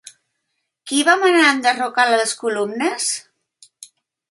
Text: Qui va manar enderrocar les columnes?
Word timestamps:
Qui 0.91 1.01
va 1.09 1.15
manar 1.25 1.43
enderrocar 1.51 2.07
les 2.15 2.35
columnes? 2.41 3.13